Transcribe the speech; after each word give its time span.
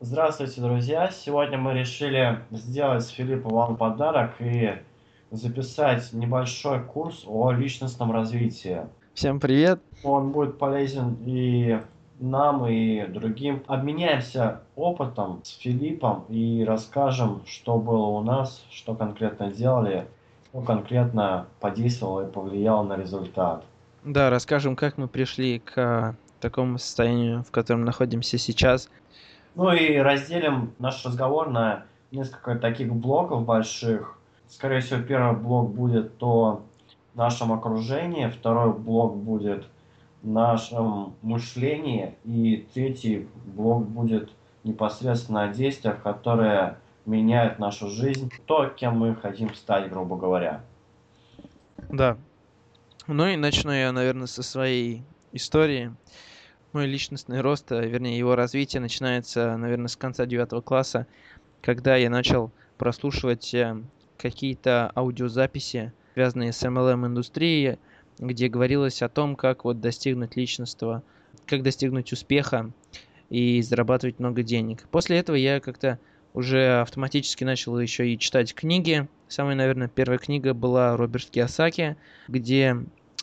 Здравствуйте, 0.00 0.60
друзья! 0.60 1.10
Сегодня 1.10 1.58
мы 1.58 1.74
решили 1.74 2.38
сделать 2.52 3.02
с 3.02 3.08
Филиппом 3.08 3.50
вам 3.50 3.76
подарок 3.76 4.30
и 4.38 4.74
записать 5.32 6.12
небольшой 6.12 6.84
курс 6.84 7.24
о 7.26 7.50
личностном 7.50 8.12
развитии. 8.12 8.82
Всем 9.14 9.40
привет! 9.40 9.80
Он 10.04 10.30
будет 10.30 10.56
полезен 10.56 11.16
и 11.26 11.80
нам, 12.20 12.64
и 12.68 13.08
другим. 13.08 13.64
Обменяемся 13.66 14.60
опытом 14.76 15.40
с 15.42 15.56
Филиппом 15.58 16.26
и 16.28 16.62
расскажем, 16.64 17.42
что 17.44 17.76
было 17.78 18.06
у 18.06 18.22
нас, 18.22 18.64
что 18.70 18.94
конкретно 18.94 19.50
делали, 19.50 20.06
что 20.50 20.60
конкретно 20.60 21.46
подействовало 21.58 22.28
и 22.28 22.30
повлияло 22.30 22.84
на 22.84 22.96
результат. 22.96 23.64
Да, 24.04 24.30
расскажем, 24.30 24.76
как 24.76 24.96
мы 24.96 25.08
пришли 25.08 25.58
к 25.58 26.14
такому 26.38 26.78
состоянию, 26.78 27.42
в 27.42 27.50
котором 27.50 27.84
находимся 27.84 28.38
сейчас. 28.38 28.88
Ну 29.58 29.72
и 29.72 29.96
разделим 29.96 30.72
наш 30.78 31.04
разговор 31.04 31.50
на 31.50 31.82
несколько 32.12 32.54
таких 32.54 32.94
блоков 32.94 33.44
больших. 33.44 34.16
Скорее 34.48 34.78
всего, 34.78 35.02
первый 35.02 35.36
блок 35.36 35.74
будет 35.74 36.12
о 36.22 36.62
нашем 37.14 37.52
окружении, 37.52 38.28
второй 38.28 38.72
блок 38.72 39.16
будет 39.16 39.66
нашем 40.22 41.16
мышлении, 41.22 42.14
и 42.22 42.68
третий 42.72 43.26
блок 43.46 43.84
будет 43.88 44.30
непосредственно 44.62 45.42
о 45.42 45.48
действиях, 45.48 46.00
которые 46.04 46.78
меняют 47.04 47.58
нашу 47.58 47.88
жизнь, 47.88 48.30
то, 48.46 48.66
кем 48.66 48.96
мы 48.96 49.16
хотим 49.16 49.52
стать, 49.54 49.90
грубо 49.90 50.16
говоря. 50.16 50.60
Да. 51.88 52.16
Ну 53.08 53.26
и 53.26 53.34
начну 53.34 53.72
я, 53.72 53.90
наверное, 53.90 54.28
со 54.28 54.44
своей 54.44 55.02
истории 55.32 55.96
мой 56.72 56.86
личностный 56.86 57.40
рост, 57.40 57.70
а, 57.72 57.80
вернее 57.80 58.18
его 58.18 58.34
развитие 58.34 58.80
начинается, 58.80 59.56
наверное, 59.56 59.88
с 59.88 59.96
конца 59.96 60.26
девятого 60.26 60.60
класса, 60.60 61.06
когда 61.62 61.96
я 61.96 62.10
начал 62.10 62.52
прослушивать 62.76 63.52
э, 63.54 63.76
какие-то 64.16 64.92
аудиозаписи, 64.94 65.92
связанные 66.14 66.52
с 66.52 66.62
MLM-индустрией, 66.62 67.78
где 68.18 68.48
говорилось 68.48 69.02
о 69.02 69.08
том, 69.08 69.36
как 69.36 69.64
вот 69.64 69.80
достигнуть 69.80 70.36
личностного, 70.36 71.02
как 71.46 71.62
достигнуть 71.62 72.12
успеха 72.12 72.70
и 73.30 73.62
зарабатывать 73.62 74.18
много 74.18 74.42
денег. 74.42 74.86
После 74.90 75.18
этого 75.18 75.36
я 75.36 75.60
как-то 75.60 75.98
уже 76.34 76.80
автоматически 76.80 77.44
начал 77.44 77.78
еще 77.78 78.08
и 78.08 78.18
читать 78.18 78.54
книги. 78.54 79.08
Самая, 79.28 79.56
наверное, 79.56 79.88
первая 79.88 80.18
книга 80.18 80.54
была 80.54 80.96
Роберт 80.96 81.30
Киосаки, 81.30 81.96
где 82.28 82.76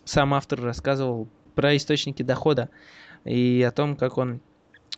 сам 0.03 0.33
автор 0.33 0.61
рассказывал 0.61 1.27
про 1.55 1.75
источники 1.75 2.23
дохода 2.23 2.69
и 3.25 3.61
о 3.63 3.71
том, 3.71 3.95
как 3.95 4.17
он 4.17 4.39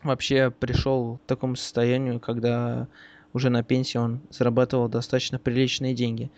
вообще 0.03 0.52
пришел 0.52 1.17
к 1.17 1.28
такому 1.28 1.56
состоянию, 1.56 2.20
когда 2.20 2.88
уже 3.34 3.50
на 3.50 3.64
пенсии 3.64 3.97
он 3.97 4.22
зарабатывал 4.30 4.89
достаточно 4.89 5.39
приличные 5.39 5.94
деньги. 5.94 6.30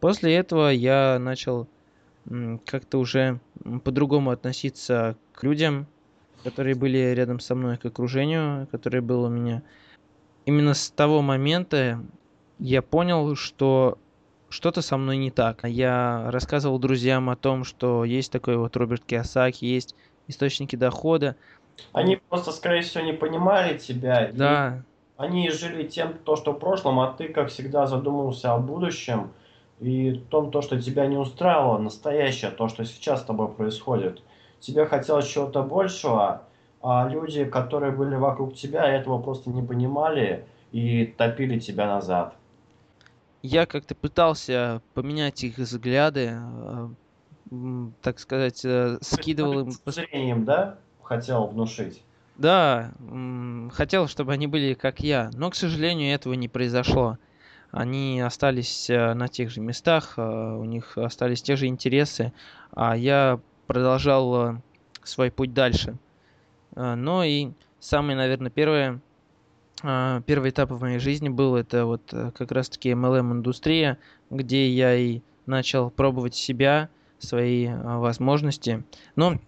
После 0.00 0.34
этого 0.34 0.68
я 0.68 1.18
начал 1.18 1.68
как-то 2.66 2.98
уже 2.98 3.40
по-другому 3.84 4.30
относиться 4.30 5.16
к 5.32 5.42
людям, 5.42 5.86
которые 6.42 6.74
были 6.74 7.12
рядом 7.14 7.40
со 7.40 7.54
мной, 7.54 7.76
к 7.76 7.84
окружению, 7.84 8.66
которое 8.70 9.00
было 9.00 9.26
у 9.26 9.30
меня. 9.30 9.62
Именно 10.46 10.74
с 10.74 10.90
того 10.90 11.22
момента 11.22 12.02
я 12.58 12.82
понял, 12.82 13.34
что 13.34 13.98
что-то 14.48 14.82
со 14.82 14.96
мной 14.96 15.16
не 15.16 15.30
так. 15.30 15.60
Я 15.64 16.30
рассказывал 16.30 16.78
друзьям 16.78 17.28
о 17.30 17.36
том, 17.36 17.64
что 17.64 18.04
есть 18.04 18.30
такой 18.30 18.56
вот 18.56 18.76
Роберт 18.76 19.04
Киосаки, 19.04 19.64
есть 19.64 19.94
источники 20.28 20.76
дохода. 20.76 21.36
Они 21.92 22.16
просто, 22.28 22.52
скорее 22.52 22.82
всего, 22.82 23.04
не 23.04 23.12
понимали 23.12 23.78
тебя. 23.78 24.30
Да. 24.32 24.82
Они 25.16 25.50
жили 25.50 25.86
тем, 25.86 26.14
то, 26.24 26.36
что 26.36 26.52
в 26.52 26.58
прошлом, 26.58 27.00
а 27.00 27.12
ты, 27.12 27.28
как 27.28 27.48
всегда, 27.48 27.86
задумывался 27.86 28.52
о 28.52 28.58
будущем 28.58 29.30
и 29.80 30.14
том, 30.30 30.50
то, 30.50 30.62
что 30.62 30.80
тебя 30.80 31.06
не 31.06 31.16
устраивало, 31.16 31.78
настоящее, 31.78 32.50
то, 32.50 32.68
что 32.68 32.84
сейчас 32.84 33.20
с 33.20 33.24
тобой 33.24 33.48
происходит. 33.48 34.22
Тебе 34.60 34.86
хотелось 34.86 35.26
чего-то 35.26 35.62
большего, 35.62 36.42
а 36.82 37.08
люди, 37.08 37.44
которые 37.44 37.92
были 37.92 38.14
вокруг 38.16 38.54
тебя, 38.54 38.86
этого 38.86 39.20
просто 39.20 39.50
не 39.50 39.62
понимали 39.62 40.46
и 40.72 41.06
топили 41.06 41.58
тебя 41.58 41.86
назад. 41.86 42.34
Я 43.42 43.66
как-то 43.66 43.94
пытался 43.94 44.80
поменять 44.94 45.44
их 45.44 45.58
взгляды, 45.58 46.32
э, 46.32 46.88
так 48.02 48.18
сказать, 48.18 48.64
э, 48.64 48.98
скидывал 49.00 49.60
им... 49.60 49.72
Зрением, 49.86 50.44
да? 50.44 50.78
Хотел 51.02 51.46
внушить. 51.46 52.02
Да, 52.36 52.92
хотел, 53.72 54.08
чтобы 54.08 54.32
они 54.32 54.46
были 54.48 54.74
как 54.74 55.00
я, 55.00 55.30
но, 55.34 55.50
к 55.50 55.54
сожалению, 55.54 56.12
этого 56.14 56.34
не 56.34 56.48
произошло. 56.48 57.18
Они 57.70 58.20
остались 58.20 58.88
э, 58.90 59.14
на 59.14 59.28
тех 59.28 59.50
же 59.50 59.60
местах, 59.60 60.14
э, 60.16 60.22
у 60.22 60.64
них 60.64 60.96
остались 60.96 61.42
те 61.42 61.56
же 61.56 61.66
интересы, 61.66 62.32
а 62.72 62.96
я 62.96 63.38
продолжал 63.66 64.58
свой 65.02 65.30
путь 65.30 65.52
дальше. 65.54 65.96
Но 66.74 67.22
и 67.22 67.50
самый, 67.78 68.16
наверное, 68.16 68.50
первый, 68.50 69.00
первый 69.80 70.50
этап 70.50 70.70
в 70.70 70.80
моей 70.80 70.98
жизни 70.98 71.28
был 71.28 71.56
это 71.56 71.86
вот 71.86 72.02
как 72.10 72.50
раз-таки 72.50 72.90
MLM-индустрия, 72.90 73.98
где 74.30 74.68
я 74.68 74.94
и 74.96 75.20
начал 75.46 75.90
пробовать 75.90 76.34
себя, 76.34 76.88
свои 77.18 77.66
а, 77.66 77.98
возможности. 77.98 78.84
Но 79.16 79.38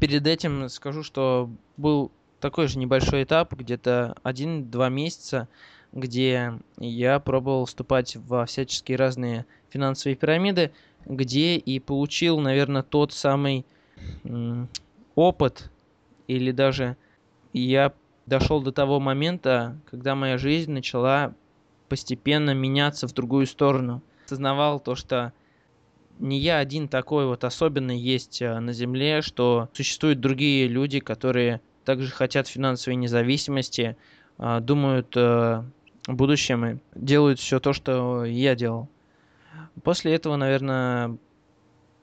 перед 0.00 0.26
этим 0.26 0.68
скажу, 0.68 1.02
что 1.02 1.50
был 1.76 2.10
такой 2.40 2.68
же 2.68 2.78
небольшой 2.78 3.24
этап, 3.24 3.52
где-то 3.54 4.16
один-два 4.22 4.88
месяца, 4.88 5.48
где 5.92 6.54
я 6.78 7.20
пробовал 7.20 7.64
вступать 7.64 8.16
во 8.16 8.44
всяческие 8.46 8.98
разные 8.98 9.46
финансовые 9.70 10.16
пирамиды, 10.16 10.72
где 11.04 11.56
и 11.56 11.78
получил, 11.78 12.38
наверное, 12.40 12.82
тот 12.82 13.12
самый 13.12 13.64
опыт, 15.14 15.70
или 16.28 16.50
даже 16.50 16.96
я 17.52 17.92
дошел 18.26 18.60
до 18.60 18.72
того 18.72 19.00
момента, 19.00 19.78
когда 19.90 20.14
моя 20.14 20.36
жизнь 20.36 20.72
начала 20.72 21.32
постепенно 21.88 22.52
меняться 22.54 23.06
в 23.06 23.14
другую 23.14 23.46
сторону. 23.46 24.02
Осознавал 24.26 24.80
то, 24.80 24.96
что 24.96 25.32
не 26.18 26.38
я 26.38 26.58
один 26.58 26.88
такой 26.88 27.26
вот 27.26 27.44
особенный 27.44 27.98
есть 27.98 28.40
э, 28.40 28.58
на 28.58 28.72
Земле, 28.72 29.22
что 29.22 29.68
существуют 29.72 30.20
другие 30.20 30.66
люди, 30.68 31.00
которые 31.00 31.60
также 31.84 32.10
хотят 32.10 32.48
финансовой 32.48 32.96
независимости, 32.96 33.96
а, 34.38 34.60
думают 34.60 35.16
э, 35.16 35.20
о 35.20 35.64
будущем 36.12 36.66
и 36.66 36.78
делают 36.94 37.38
все 37.38 37.60
то, 37.60 37.72
что 37.72 38.24
я 38.24 38.54
делал. 38.54 38.88
После 39.82 40.14
этого, 40.14 40.36
наверное, 40.36 41.16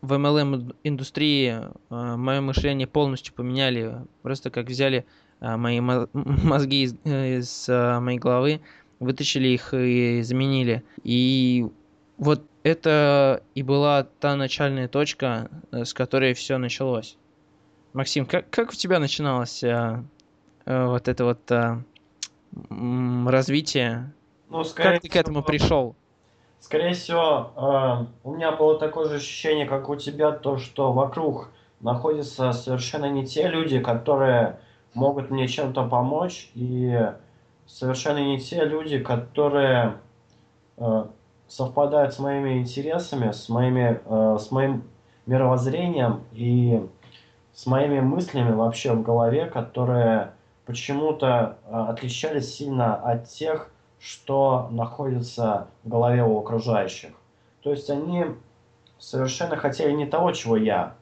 в 0.02 0.14
MLM 0.14 0.76
индустрии 0.84 1.60
э, 1.90 2.16
мое 2.16 2.42
мышление 2.42 2.88
полностью 2.88 3.34
поменяли. 3.34 3.96
Просто 4.22 4.52
как 4.52 4.68
взяли 4.68 5.06
мои 5.40 5.80
мозги 6.14 6.84
из, 6.84 6.94
из 7.04 7.68
моей 7.68 8.20
головы, 8.20 8.62
вытащили 9.00 9.50
их 9.50 9.74
и 9.74 10.22
заменили. 10.22 10.84
И 11.04 11.68
вот 12.18 12.46
это 12.64 13.44
и 13.56 13.62
была 13.62 14.04
та 14.20 14.36
начальная 14.36 14.88
точка, 14.88 15.50
э, 15.72 15.86
с 15.86 15.94
которой 15.94 16.34
все 16.34 16.58
началось. 16.58 17.18
Максим, 17.94 18.26
как, 18.26 18.50
как 18.50 18.72
у 18.72 18.74
тебя 18.74 19.00
начиналось 19.00 19.64
а, 19.64 20.04
а, 20.66 20.88
вот 20.88 21.08
это 21.08 21.26
вот 21.26 21.52
а, 21.52 21.84
развитие? 23.28 24.12
Ну, 24.50 24.64
как 24.74 25.02
ты 25.02 25.10
к 25.10 25.16
этому 25.16 25.44
пришел? 25.44 25.96
Скорее 26.60 26.94
всего, 26.94 27.52
э, 27.56 28.06
у 28.24 28.36
меня 28.36 28.54
было 28.54 28.80
такое 28.80 29.10
же 29.10 29.16
ощущение, 29.16 29.66
как 29.66 29.90
у 29.90 29.96
тебя, 29.98 30.32
то, 30.32 30.58
что 30.58 30.94
вокруг 30.94 31.50
находятся 31.82 32.54
совершенно 32.54 33.10
не 33.10 33.28
те 33.28 33.50
люди, 33.50 33.80
которые 33.80 34.60
могут 34.94 35.30
мне 35.30 35.48
чем-то 35.48 35.88
помочь, 35.88 36.50
и 36.56 37.12
совершенно 37.68 38.20
не 38.20 38.40
те 38.40 38.64
люди, 38.64 39.00
которые 39.00 39.98
э, 40.78 41.06
совпадают 41.48 42.14
с 42.14 42.20
моими 42.20 42.60
интересами, 42.60 43.32
с, 43.32 43.50
моими, 43.50 44.02
э, 44.06 44.38
с 44.40 44.52
моим 44.52 44.84
мировоззрением 45.26 46.24
и 46.32 46.86
с 47.54 47.66
моими 47.66 48.00
мыслями 48.00 48.54
вообще 48.54 48.94
в 48.94 49.04
голове, 49.04 49.46
которые 49.46 50.34
почему-то 50.66 51.58
э, 51.66 51.76
отличались 51.90 52.54
сильно 52.54 52.96
от 52.96 53.30
тех, 53.30 53.70
что 54.00 54.68
находится 54.72 55.68
в 55.84 55.90
голове 55.90 56.24
у 56.24 56.40
окружающих. 56.40 57.12
То 57.62 57.72
есть 57.72 57.90
они 57.90 58.26
совершенно 59.00 59.56
хотели 59.56 59.92
не 59.92 60.06
того, 60.06 60.32
чего 60.32 60.58
я. 60.58 60.96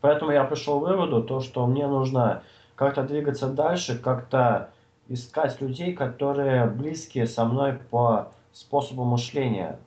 Поэтому 0.00 0.30
я 0.30 0.44
пришел 0.44 0.80
к 0.80 0.82
выводу, 0.82 1.22
то, 1.22 1.40
что 1.40 1.66
мне 1.66 1.86
нужно 1.86 2.42
как-то 2.74 3.02
двигаться 3.02 3.48
дальше, 3.48 3.98
как-то 3.98 4.70
искать 5.08 5.60
людей, 5.60 5.92
которые 5.92 6.66
близкие 6.66 7.26
со 7.26 7.44
мной 7.44 7.74
по 7.90 8.32
способу 8.52 9.04
мышления. 9.04 9.78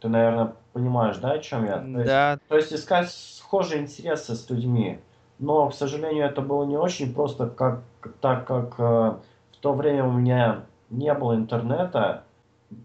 Ты, 0.00 0.08
наверное, 0.08 0.54
понимаешь, 0.72 1.16
да, 1.18 1.32
о 1.32 1.38
чем 1.38 1.64
я? 1.64 1.78
То 1.78 2.04
да. 2.04 2.30
Есть, 2.32 2.42
то 2.48 2.56
есть 2.56 2.72
искать 2.72 3.10
схожие 3.10 3.82
интересы 3.82 4.34
с 4.34 4.50
людьми. 4.50 5.00
Но, 5.38 5.68
к 5.68 5.74
сожалению, 5.74 6.26
это 6.26 6.42
было 6.42 6.64
не 6.64 6.76
очень 6.76 7.12
просто, 7.12 7.48
как, 7.48 7.82
так 8.20 8.46
как 8.46 8.74
э, 8.78 9.16
то 9.64 9.72
время 9.72 10.04
у 10.04 10.12
меня 10.12 10.66
не 10.90 11.14
было 11.14 11.34
интернета, 11.34 12.24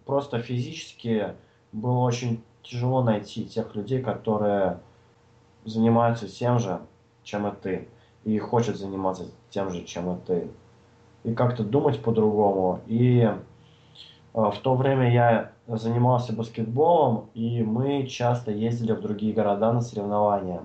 просто 0.06 0.40
физически 0.40 1.34
было 1.74 2.00
очень 2.00 2.42
тяжело 2.64 3.04
найти 3.04 3.46
тех 3.46 3.76
людей, 3.76 4.02
которые 4.02 4.80
занимаются 5.66 6.30
тем 6.30 6.58
же, 6.58 6.80
чем 7.24 7.48
и 7.48 7.52
ты, 7.54 7.90
и 8.24 8.40
хочет 8.40 8.78
заниматься 8.78 9.26
тем 9.50 9.72
же, 9.72 9.84
чем 9.84 10.16
и 10.16 10.22
ты. 10.26 10.50
И 11.26 11.34
как-то 11.34 11.66
думать 11.66 12.02
по-другому. 12.02 12.80
И 12.88 13.30
в 14.52 14.60
то 14.60 14.76
время 14.76 15.12
я 15.12 15.52
занимался 15.68 16.34
баскетболом, 16.34 17.30
и 17.34 17.64
мы 17.64 18.08
часто 18.08 18.52
ездили 18.52 18.92
в 18.94 19.02
другие 19.02 19.34
города 19.34 19.72
на 19.72 19.82
соревнования. 19.82 20.62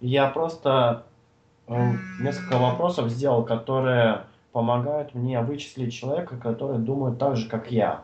Я 0.00 0.28
просто 0.28 1.04
э, 1.66 1.92
несколько 2.20 2.58
вопросов 2.58 3.08
сделал, 3.08 3.44
которые 3.44 4.24
помогают 4.52 5.14
мне 5.14 5.40
вычислить 5.40 5.94
человека, 5.94 6.36
который 6.36 6.78
думает 6.78 7.18
так 7.18 7.36
же, 7.36 7.48
как 7.48 7.70
я. 7.70 8.02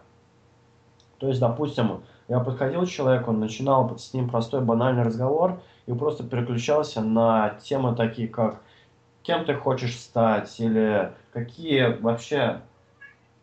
То 1.18 1.28
есть, 1.28 1.40
допустим, 1.40 2.02
я 2.28 2.40
подходил 2.40 2.84
к 2.84 2.88
человеку, 2.88 3.32
начинал 3.32 3.98
с 3.98 4.14
ним 4.14 4.28
простой 4.28 4.60
банальный 4.60 5.02
разговор 5.02 5.60
и 5.86 5.92
просто 5.92 6.24
переключался 6.24 7.00
на 7.00 7.50
темы 7.62 7.96
такие, 7.96 8.28
как 8.28 8.60
кем 9.22 9.44
ты 9.44 9.54
хочешь 9.54 9.98
стать 9.98 10.58
или 10.60 11.12
какие 11.32 12.00
вообще 12.00 12.62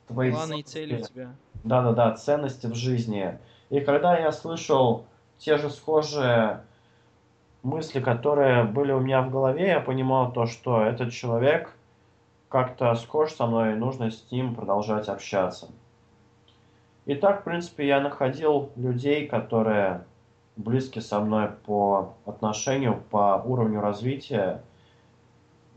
твои 0.07 0.31
планы 0.31 0.61
и 0.61 0.63
цели 0.63 1.01
у 1.01 1.05
тебя. 1.05 1.35
Да-да-да, 1.65 2.11
ценности 2.11 2.67
в 2.67 2.75
жизни. 2.75 3.39
И 3.71 3.79
когда 3.79 4.19
я 4.19 4.31
слышал 4.31 5.05
те 5.39 5.57
же 5.57 5.71
схожие 5.71 6.61
мысли, 7.63 7.99
которые 7.99 8.65
были 8.65 8.91
у 8.91 8.99
меня 8.99 9.23
в 9.23 9.31
голове, 9.31 9.69
я 9.69 9.79
понимал 9.79 10.31
то, 10.31 10.45
что 10.45 10.83
этот 10.83 11.11
человек 11.11 11.75
как-то 12.49 12.93
схож 12.93 13.31
со 13.31 13.47
мной, 13.47 13.73
и 13.73 13.77
нужно 13.77 14.11
с 14.11 14.31
ним 14.31 14.53
продолжать 14.53 15.09
общаться. 15.09 15.69
И 17.07 17.15
так, 17.15 17.41
в 17.41 17.43
принципе, 17.45 17.87
я 17.87 17.99
находил 17.99 18.69
людей, 18.75 19.27
которые 19.27 20.05
близки 20.57 20.99
со 20.99 21.19
мной 21.19 21.49
по 21.65 22.13
отношению, 22.27 23.01
по 23.09 23.41
уровню 23.43 23.81
развития, 23.81 24.61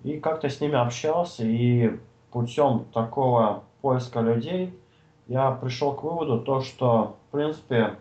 и 0.04 0.20
как-то 0.20 0.50
с 0.50 0.60
ними 0.60 0.76
общался, 0.76 1.44
и 1.44 1.98
путем 2.30 2.84
такого 2.92 3.62
поиска 3.80 4.20
людей 4.20 4.78
я 5.28 5.50
пришел 5.52 5.92
к 5.92 6.02
выводу 6.02 6.40
то, 6.40 6.62
что, 6.62 7.16
в 7.28 7.32
принципе, 7.32 7.96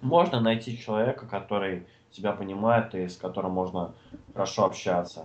можно 0.00 0.40
найти 0.40 0.76
человека, 0.76 1.24
который 1.26 1.84
тебя 2.10 2.32
понимает 2.32 2.94
и 2.94 3.08
с 3.08 3.16
которым 3.16 3.52
можно 3.52 3.92
хорошо 4.34 4.64
общаться. 4.66 5.24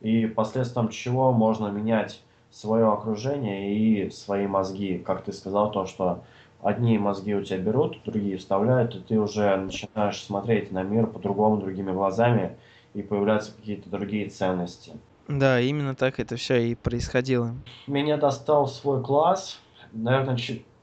И 0.00 0.26
последствием 0.26 0.88
чего 0.90 1.32
можно 1.32 1.68
менять 1.68 2.20
свое 2.50 2.92
окружение 2.92 3.74
и 3.74 4.10
свои 4.10 4.46
мозги. 4.46 4.98
Как 4.98 5.24
ты 5.24 5.32
сказал, 5.32 5.70
то, 5.70 5.86
что 5.86 6.22
одни 6.62 6.98
мозги 6.98 7.34
у 7.34 7.42
тебя 7.42 7.58
берут, 7.58 7.98
другие 8.04 8.36
вставляют, 8.36 8.94
и 8.94 9.00
ты 9.00 9.18
уже 9.18 9.56
начинаешь 9.56 10.22
смотреть 10.22 10.70
на 10.72 10.82
мир 10.82 11.06
по-другому, 11.06 11.56
другими 11.56 11.90
глазами, 11.90 12.56
и 12.92 13.02
появляются 13.02 13.52
какие-то 13.52 13.88
другие 13.88 14.28
ценности. 14.28 14.92
Да, 15.26 15.58
именно 15.58 15.94
так 15.94 16.20
это 16.20 16.36
все 16.36 16.68
и 16.68 16.74
происходило. 16.74 17.54
Меня 17.86 18.18
достал 18.18 18.68
свой 18.68 19.02
класс, 19.02 19.58
наверное, 19.94 20.36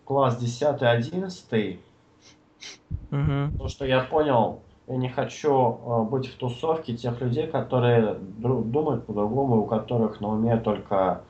класс 0.05 0.41
10-11. 0.41 1.79
Угу. 3.11 3.57
То, 3.57 3.67
что 3.67 3.85
я 3.85 4.01
понял, 4.01 4.61
я 4.87 4.97
не 4.97 5.09
хочу 5.09 5.53
э, 5.53 6.03
быть 6.03 6.27
в 6.27 6.37
тусовке 6.37 6.95
тех 6.95 7.19
людей, 7.21 7.47
которые 7.47 8.15
думают 8.15 9.05
по-другому, 9.05 9.61
у 9.61 9.65
которых 9.65 10.21
на 10.21 10.29
уме 10.29 10.57
только 10.57 11.23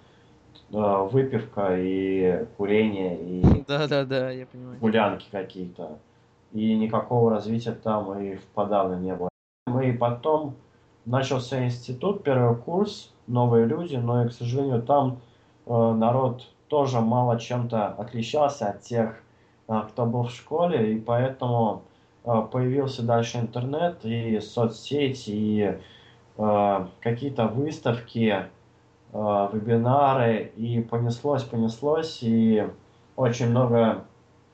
э, 0.72 1.07
выпивка 1.12 1.78
и 1.78 2.45
курение 2.57 3.18
и 3.19 3.63
да, 3.68 3.88
да, 3.88 4.06
да, 4.06 4.31
я 4.31 4.45
понимаю. 4.45 4.80
гулянки 4.80 5.25
какие-то. 5.31 6.00
И 6.54 6.75
никакого 6.75 7.31
развития 7.31 7.72
там 7.72 8.19
и 8.19 8.38
подавно 8.54 8.95
не 8.95 9.16
было. 9.16 9.30
И 9.83 9.92
потом 9.92 10.56
начался 11.06 11.63
институт, 11.63 12.24
первый 12.24 12.56
курс, 12.56 13.13
новые 13.28 13.66
люди, 13.66 13.95
но, 13.95 14.25
и, 14.25 14.30
к 14.30 14.33
сожалению, 14.33 14.81
там 14.81 15.19
э, 15.66 15.72
народ 15.72 16.48
тоже 16.71 17.01
мало 17.01 17.38
чем-то 17.38 17.88
отличался 17.88 18.69
от 18.69 18.81
тех, 18.81 19.21
э, 19.68 19.81
кто 19.89 20.06
был 20.06 20.23
в 20.23 20.31
школе, 20.31 20.94
и 20.94 21.00
поэтому 21.01 21.81
э, 22.23 22.47
появился 22.50 23.03
дальше 23.03 23.39
интернет 23.39 24.06
и 24.06 24.39
соцсети, 24.39 25.31
и 25.31 25.77
э, 26.38 26.88
какие-то 27.01 27.47
выставки, 27.47 28.45
вебинары, 29.13 30.53
и 30.56 30.81
понеслось, 30.81 31.44
понеслось, 31.44 32.19
и 32.21 32.65
очень 33.18 33.50
много 33.50 34.06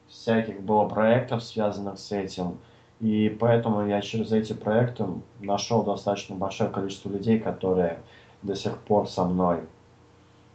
всяких 0.08 0.64
было 0.64 0.90
проектов, 0.90 1.44
связанных 1.44 2.00
с 2.00 2.12
этим. 2.12 2.58
И 3.00 3.30
поэтому 3.40 3.86
я 3.86 4.02
через 4.02 4.32
эти 4.32 4.54
проекты 4.54 5.06
нашел 5.40 5.84
достаточно 5.84 6.36
большое 6.36 6.72
количество 6.72 7.10
людей, 7.10 7.40
которые 7.40 8.00
до 8.42 8.56
сих 8.56 8.80
пор 8.80 9.08
со 9.08 9.26
мной 9.26 9.60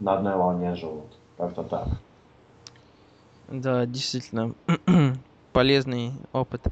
на 0.00 0.14
одной 0.14 0.34
волне 0.34 0.74
живут. 0.74 1.21
Как-то 1.42 1.64
так. 1.64 1.88
Да, 3.48 3.84
действительно, 3.84 4.54
полезный 5.52 6.12
опыт. 6.32 6.64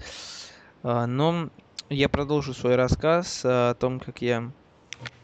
А, 0.84 1.08
но 1.08 1.50
я 1.88 2.08
продолжу 2.08 2.54
свой 2.54 2.76
рассказ 2.76 3.44
о 3.44 3.74
том, 3.74 3.98
как 3.98 4.22
я 4.22 4.52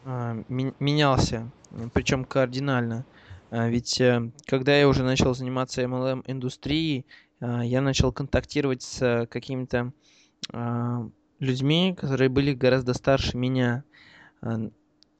а, 0.03 0.35
менялся, 0.49 1.49
причем 1.93 2.25
кардинально. 2.25 3.05
А, 3.49 3.69
ведь 3.69 4.01
э, 4.01 4.31
когда 4.47 4.75
я 4.75 4.85
уже 4.85 5.03
начал 5.03 5.33
заниматься 5.33 5.81
MLM-индустрией, 5.81 7.05
я 7.39 7.79
начал 7.79 8.11
контактировать 8.11 8.81
с 8.81 9.27
какими-то 9.31 9.93
людьми, 11.39 11.95
которые 11.97 12.27
были 12.27 12.53
гораздо 12.53 12.93
старше 12.93 13.37
меня. 13.37 13.85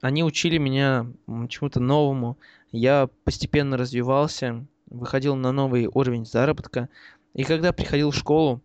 Они 0.02 0.24
учили 0.24 0.58
меня 0.58 1.08
чему-то 1.48 1.80
новому. 1.80 2.38
Я 2.72 3.10
постепенно 3.24 3.78
развивался, 3.78 4.66
выходил 4.88 5.36
на 5.36 5.52
новый 5.52 5.88
уровень 5.88 6.26
заработка. 6.26 6.90
И 7.34 7.44
когда 7.44 7.72
приходил 7.72 8.12
в 8.12 8.16
школу, 8.16 8.62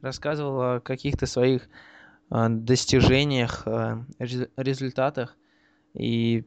рассказывал 0.00 0.76
о 0.76 0.80
каких-то 0.80 1.26
своих 1.26 1.68
достижениях, 2.30 3.66
результатах. 4.56 5.36
И 5.94 6.44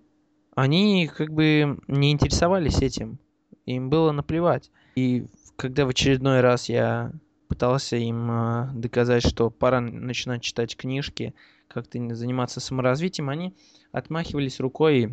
они 0.55 1.07
как 1.07 1.31
бы 1.31 1.79
не 1.87 2.11
интересовались 2.11 2.81
этим. 2.81 3.19
Им 3.65 3.89
было 3.89 4.11
наплевать. 4.11 4.71
И 4.95 5.27
когда 5.55 5.85
в 5.85 5.89
очередной 5.89 6.41
раз 6.41 6.69
я 6.69 7.11
пытался 7.47 7.95
им 7.95 8.29
э, 8.29 8.69
доказать, 8.73 9.25
что 9.25 9.49
пора 9.49 9.81
начинать 9.81 10.41
читать 10.41 10.75
книжки, 10.75 11.33
как-то 11.67 11.97
заниматься 12.15 12.59
саморазвитием, 12.59 13.29
они 13.29 13.55
отмахивались 13.91 14.59
рукой 14.59 14.99
и 14.99 15.09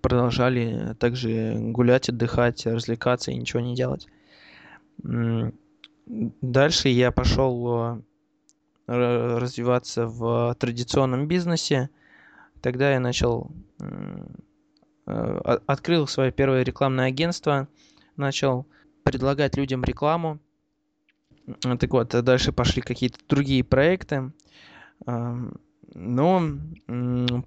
продолжали 0.00 0.94
также 0.98 1.54
гулять, 1.58 2.08
отдыхать, 2.08 2.66
развлекаться 2.66 3.30
и 3.30 3.36
ничего 3.36 3.60
не 3.60 3.74
делать. 3.74 4.06
Дальше 6.06 6.88
я 6.88 7.12
пошел 7.12 8.00
э, 8.86 9.36
развиваться 9.38 10.06
в 10.06 10.56
традиционном 10.58 11.28
бизнесе. 11.28 11.90
Тогда 12.60 12.92
я 12.92 13.00
начал 13.00 13.50
Э, 15.08 15.58
открыл 15.66 16.06
свое 16.06 16.30
первое 16.30 16.62
рекламное 16.62 17.06
агентство, 17.06 17.66
начал 18.16 18.66
предлагать 19.04 19.56
людям 19.56 19.82
рекламу. 19.82 20.38
Так 21.62 21.90
вот, 21.90 22.08
дальше 22.24 22.52
пошли 22.52 22.82
какие-то 22.82 23.18
другие 23.26 23.64
проекты. 23.64 24.32
Но 25.94 26.42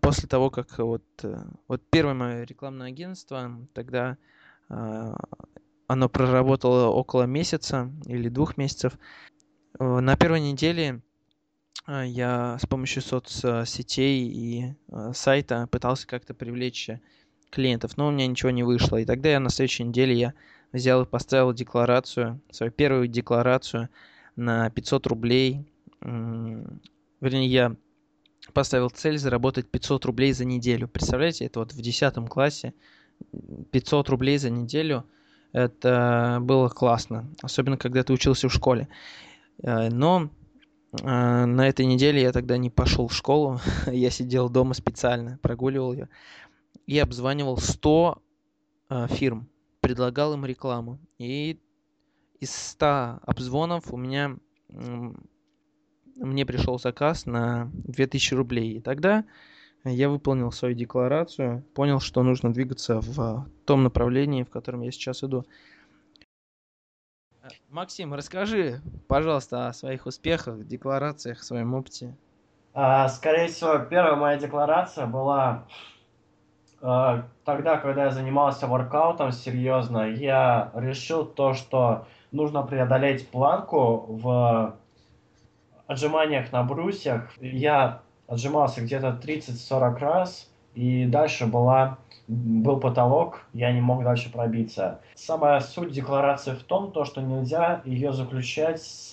после 0.01 0.27
того, 0.27 0.49
как 0.49 0.77
вот, 0.79 1.03
э, 1.23 1.43
вот 1.67 1.83
первое 1.89 2.13
мое 2.13 2.43
рекламное 2.43 2.87
агентство, 2.87 3.51
тогда 3.73 4.17
э, 4.69 5.13
оно 5.87 6.09
проработало 6.09 6.87
около 6.87 7.23
месяца 7.23 7.91
или 8.05 8.29
двух 8.29 8.57
месяцев. 8.57 8.97
На 9.79 10.15
первой 10.15 10.41
неделе 10.41 11.01
я 11.87 12.57
с 12.59 12.65
помощью 12.65 13.01
соцсетей 13.01 14.27
и 14.27 14.75
сайта 15.13 15.67
пытался 15.71 16.07
как-то 16.07 16.33
привлечь 16.33 16.89
клиентов, 17.49 17.97
но 17.97 18.07
у 18.07 18.11
меня 18.11 18.27
ничего 18.27 18.51
не 18.51 18.63
вышло. 18.63 18.97
И 18.97 19.05
тогда 19.05 19.29
я 19.29 19.39
на 19.39 19.49
следующей 19.49 19.83
неделе 19.83 20.13
я 20.13 20.33
взял 20.71 21.03
и 21.03 21.05
поставил 21.05 21.53
декларацию, 21.53 22.41
свою 22.49 22.71
первую 22.71 23.07
декларацию 23.07 23.89
на 24.35 24.69
500 24.69 25.07
рублей. 25.07 25.65
Вернее, 26.01 27.47
я 27.47 27.75
поставил 28.53 28.89
цель 28.89 29.17
заработать 29.17 29.69
500 29.69 30.05
рублей 30.05 30.33
за 30.33 30.45
неделю. 30.45 30.87
Представляете, 30.87 31.45
это 31.45 31.59
вот 31.59 31.73
в 31.73 31.81
10 31.81 32.15
классе 32.29 32.73
500 33.71 34.09
рублей 34.09 34.37
за 34.37 34.49
неделю. 34.49 35.05
Это 35.53 36.39
было 36.41 36.69
классно, 36.69 37.29
особенно 37.41 37.77
когда 37.77 38.03
ты 38.03 38.13
учился 38.13 38.47
в 38.47 38.53
школе. 38.53 38.87
Э, 39.63 39.89
но 39.89 40.29
э, 40.93 41.05
на 41.05 41.67
этой 41.67 41.85
неделе 41.85 42.21
я 42.21 42.31
тогда 42.31 42.57
не 42.57 42.69
пошел 42.69 43.07
в 43.07 43.13
школу, 43.13 43.59
я 43.87 44.09
сидел 44.09 44.49
дома 44.49 44.73
специально, 44.73 45.37
прогуливал 45.41 45.93
ее 45.93 46.09
и 46.87 46.99
обзванивал 46.99 47.57
100 47.57 48.21
э, 48.89 49.07
фирм, 49.09 49.49
предлагал 49.81 50.33
им 50.33 50.45
рекламу. 50.45 50.99
И 51.17 51.59
из 52.39 52.55
100 52.55 53.19
обзвонов 53.23 53.93
у 53.93 53.97
меня 53.97 54.37
мне 56.15 56.45
пришел 56.45 56.79
заказ 56.79 57.25
на 57.25 57.69
2000 57.73 58.33
рублей. 58.33 58.77
И 58.77 58.81
тогда 58.81 59.25
я 59.83 60.09
выполнил 60.09 60.51
свою 60.51 60.75
декларацию, 60.75 61.63
понял, 61.73 61.99
что 61.99 62.23
нужно 62.23 62.53
двигаться 62.53 62.99
в 63.01 63.47
том 63.65 63.83
направлении, 63.83 64.43
в 64.43 64.49
котором 64.49 64.81
я 64.81 64.91
сейчас 64.91 65.23
иду. 65.23 65.45
Максим, 67.69 68.13
расскажи, 68.13 68.81
пожалуйста, 69.07 69.67
о 69.67 69.73
своих 69.73 70.05
успехах, 70.05 70.67
декларациях, 70.67 71.43
своем 71.43 71.73
опыте. 71.73 72.15
А, 72.73 73.09
скорее 73.09 73.47
всего, 73.47 73.79
первая 73.79 74.15
моя 74.15 74.37
декларация 74.37 75.07
была 75.07 75.65
а, 76.81 77.27
тогда, 77.43 77.77
когда 77.77 78.05
я 78.05 78.11
занимался 78.11 78.67
воркаутом 78.67 79.31
серьезно. 79.31 80.09
Я 80.09 80.71
решил 80.75 81.25
то, 81.25 81.53
что 81.53 82.07
нужно 82.31 82.63
преодолеть 82.63 83.29
планку 83.29 84.05
в 84.07 84.75
отжиманиях 85.91 86.51
на 86.51 86.63
брусьях. 86.63 87.31
Я 87.39 88.01
отжимался 88.27 88.81
где-то 88.81 89.19
30-40 89.21 89.99
раз, 89.99 90.49
и 90.73 91.05
дальше 91.05 91.45
была, 91.47 91.97
был 92.27 92.79
потолок, 92.79 93.41
я 93.53 93.71
не 93.71 93.81
мог 93.81 94.03
дальше 94.03 94.31
пробиться. 94.31 95.01
Самая 95.15 95.59
суть 95.59 95.91
декларации 95.91 96.53
в 96.53 96.63
том, 96.63 96.91
то, 96.91 97.03
что 97.03 97.21
нельзя 97.21 97.81
ее 97.83 98.13
заключать 98.13 98.81
с, 98.81 99.09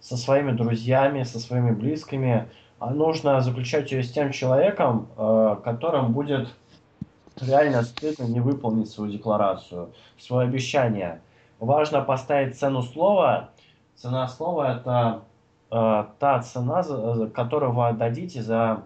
со 0.00 0.16
своими 0.16 0.52
друзьями, 0.52 1.22
со 1.24 1.38
своими 1.38 1.72
близкими, 1.72 2.48
а 2.78 2.90
нужно 2.90 3.40
заключать 3.42 3.92
ее 3.92 4.02
с 4.02 4.10
тем 4.10 4.32
человеком, 4.32 5.08
э, 5.18 5.56
которым 5.62 6.12
будет 6.12 6.48
реально 7.38 7.82
стыдно 7.82 8.24
не 8.24 8.40
выполнить 8.40 8.90
свою 8.90 9.12
декларацию, 9.12 9.90
свое 10.18 10.48
обещание. 10.48 11.20
Важно 11.58 12.00
поставить 12.00 12.58
цену 12.58 12.82
слова. 12.82 13.50
Цена 13.96 14.28
слова– 14.28 14.76
это 14.76 15.22
та 15.70 16.40
цена, 16.42 16.82
которую 17.32 17.72
вы 17.72 17.88
отдадите 17.88 18.42
за 18.42 18.82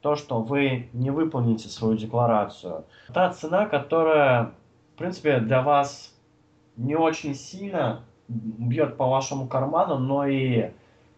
то, 0.00 0.16
что 0.16 0.40
вы 0.40 0.88
не 0.92 1.10
выполните 1.10 1.68
свою 1.68 1.96
декларацию. 1.96 2.84
Та 3.12 3.30
цена, 3.30 3.66
которая, 3.66 4.52
в 4.94 4.98
принципе, 4.98 5.38
для 5.38 5.62
вас 5.62 6.14
не 6.76 6.96
очень 6.96 7.34
сильно 7.34 8.00
бьет 8.28 8.96
по 8.96 9.06
вашему 9.06 9.46
карману, 9.46 9.98
но 9.98 10.26
и 10.26 10.70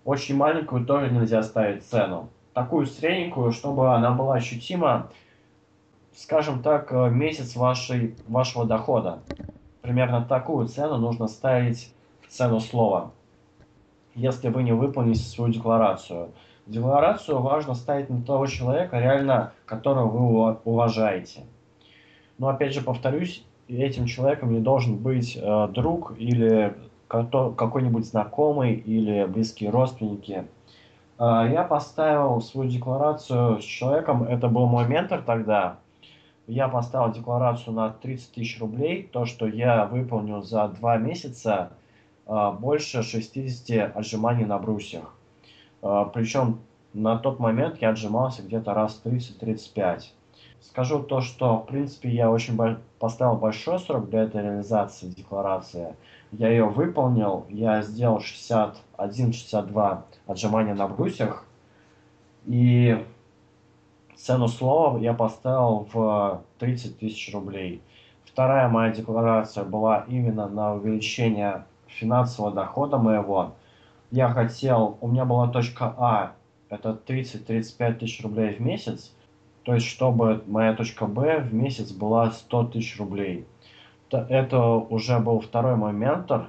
очень 0.04 0.36
маленькую 0.36 0.84
тоже 0.84 1.10
нельзя 1.10 1.42
ставить 1.42 1.84
цену. 1.84 2.28
Такую 2.54 2.86
средненькую, 2.86 3.52
чтобы 3.52 3.94
она 3.94 4.10
была 4.10 4.34
ощутима, 4.34 5.08
скажем 6.14 6.62
так, 6.62 6.92
э, 6.92 7.08
месяц 7.10 7.56
вашей, 7.56 8.16
вашего 8.28 8.66
дохода. 8.66 9.20
Примерно 9.80 10.24
такую 10.24 10.68
цену 10.68 10.98
нужно 10.98 11.28
ставить 11.28 11.94
цену 12.28 12.60
слова, 12.60 13.12
если 14.14 14.48
вы 14.48 14.62
не 14.62 14.72
выполните 14.72 15.22
свою 15.22 15.52
декларацию. 15.52 16.30
Декларацию 16.66 17.40
важно 17.40 17.74
ставить 17.74 18.08
на 18.08 18.22
того 18.22 18.46
человека, 18.46 18.98
реально, 18.98 19.52
которого 19.66 20.08
вы 20.08 20.56
уважаете. 20.64 21.44
Но 22.38 22.48
опять 22.48 22.72
же 22.72 22.82
повторюсь, 22.82 23.44
этим 23.68 24.06
человеком 24.06 24.52
не 24.52 24.60
должен 24.60 24.96
быть 24.96 25.36
э, 25.36 25.68
друг 25.68 26.14
или 26.18 26.74
какой-нибудь 27.08 28.06
знакомый 28.06 28.74
или 28.74 29.24
близкие 29.26 29.70
родственники. 29.70 30.46
Э, 31.18 31.48
я 31.50 31.64
поставил 31.64 32.40
свою 32.40 32.70
декларацию 32.70 33.60
с 33.60 33.64
человеком, 33.64 34.24
это 34.24 34.48
был 34.48 34.66
мой 34.66 34.86
ментор 34.86 35.22
тогда. 35.22 35.76
Я 36.46 36.68
поставил 36.68 37.12
декларацию 37.12 37.74
на 37.74 37.90
30 37.90 38.32
тысяч 38.32 38.60
рублей, 38.60 39.08
то, 39.12 39.24
что 39.24 39.46
я 39.46 39.86
выполнил 39.86 40.42
за 40.42 40.68
два 40.68 40.96
месяца 40.96 41.70
больше 42.26 43.02
60 43.02 43.96
отжиманий 43.96 44.44
на 44.44 44.58
брусьях. 44.58 45.14
А, 45.82 46.04
Причем 46.06 46.60
на 46.92 47.16
тот 47.18 47.38
момент 47.38 47.80
я 47.80 47.90
отжимался 47.90 48.42
где-то 48.42 48.74
раз 48.74 49.00
30-35. 49.04 50.02
Скажу 50.60 51.02
то, 51.02 51.20
что, 51.20 51.58
в 51.58 51.66
принципе, 51.66 52.08
я 52.10 52.30
очень 52.30 52.56
поставил 52.98 53.34
большой 53.36 53.80
срок 53.80 54.08
для 54.10 54.22
этой 54.22 54.42
реализации 54.42 55.08
декларации. 55.08 55.96
Я 56.30 56.48
ее 56.48 56.66
выполнил, 56.66 57.46
я 57.48 57.82
сделал 57.82 58.18
61-62 58.18 60.02
отжимания 60.26 60.74
на 60.74 60.86
брусьях. 60.86 61.44
И 62.46 63.04
цену 64.14 64.48
слова 64.48 64.98
я 64.98 65.14
поставил 65.14 65.88
в 65.92 66.42
30 66.58 66.98
тысяч 66.98 67.34
рублей. 67.34 67.82
Вторая 68.24 68.68
моя 68.68 68.92
декларация 68.92 69.64
была 69.64 70.04
именно 70.08 70.48
на 70.48 70.74
увеличение 70.74 71.64
финансового 71.92 72.52
дохода 72.52 72.98
моего 72.98 73.54
я 74.12 74.28
хотел, 74.28 74.98
у 75.00 75.08
меня 75.08 75.24
была 75.24 75.48
точка 75.48 75.94
А, 75.96 76.32
это 76.68 76.98
30-35 77.06 77.94
тысяч 77.94 78.22
рублей 78.22 78.54
в 78.54 78.60
месяц, 78.60 79.10
то 79.62 79.74
есть 79.74 79.86
чтобы 79.86 80.44
моя 80.46 80.74
точка 80.74 81.06
Б 81.06 81.40
в 81.40 81.54
месяц 81.54 81.92
была 81.92 82.30
100 82.30 82.64
тысяч 82.66 82.98
рублей. 82.98 83.46
Это 84.10 84.60
уже 84.66 85.18
был 85.18 85.40
второй 85.40 85.76
мой 85.76 85.94
ментор, 85.94 86.48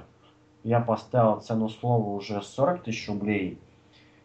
я 0.62 0.80
поставил 0.80 1.40
цену 1.40 1.70
слова 1.70 2.10
уже 2.10 2.42
40 2.42 2.82
тысяч 2.82 3.08
рублей, 3.08 3.58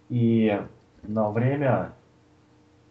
и 0.10 0.62
на 1.04 1.30
время 1.30 1.94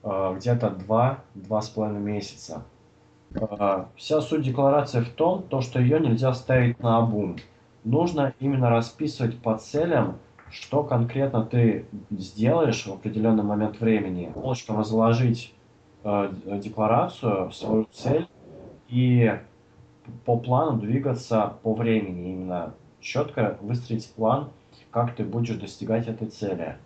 э, 0.02 0.34
где-то 0.36 0.68
2-2,5 0.68 1.98
месяца. 1.98 2.62
Э, 3.34 3.84
вся 3.96 4.20
суть 4.22 4.42
декларации 4.42 5.00
в 5.00 5.10
том, 5.10 5.42
то, 5.42 5.60
что 5.60 5.78
ее 5.80 6.00
нельзя 6.00 6.32
ставить 6.32 6.78
на 6.80 6.98
обум. 6.98 7.36
Нужно 7.84 8.34
именно 8.40 8.70
расписывать 8.70 9.38
по 9.38 9.56
целям, 9.56 10.18
что 10.50 10.82
конкретно 10.82 11.44
ты 11.44 11.86
сделаешь 12.10 12.86
в 12.86 12.92
определенный 12.92 13.44
момент 13.44 13.80
времени, 13.80 14.30
полочкам 14.34 14.78
разложить 14.78 15.54
э, 16.04 16.32
декларацию, 16.62 17.50
свою 17.52 17.86
цель 17.92 18.26
и 18.88 19.38
по 20.24 20.38
плану 20.38 20.78
двигаться 20.78 21.54
по 21.62 21.74
времени, 21.74 22.32
именно 22.32 22.74
четко 23.00 23.58
выстроить 23.60 24.10
план, 24.14 24.48
как 24.90 25.14
ты 25.14 25.24
будешь 25.24 25.56
достигать 25.56 26.08
этой 26.08 26.28
цели. 26.28 26.76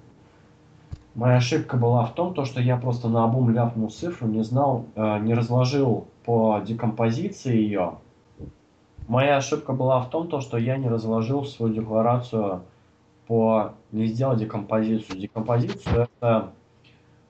Моя 1.15 1.37
ошибка 1.37 1.77
была 1.77 2.07
в 2.07 2.15
том, 2.15 2.33
то, 2.35 2.45
что 2.45 2.61
я 2.61 2.77
просто 2.77 3.09
на 3.09 3.25
обум 3.25 3.51
ляпнул 3.51 3.91
цифру, 3.91 4.29
не 4.29 4.43
знал, 4.43 4.87
э, 4.95 5.19
не 5.21 5.35
разложил 5.35 6.09
по 6.25 6.61
декомпозиции 6.65 7.57
ее. 7.57 7.99
Моя 9.09 9.37
ошибка 9.37 9.73
была 9.73 10.01
в 10.01 10.11
том, 10.11 10.29
то, 10.29 10.41
что 10.41 10.57
я 10.57 10.77
не 10.77 10.89
разложил 10.89 11.45
свою 11.45 11.75
декларацию 11.75 12.63
по 13.27 13.75
не 13.91 14.07
сделать 14.07 14.39
декомпозицию. 14.39 15.19
Декомпозицию 15.19 16.09
это 16.21 16.51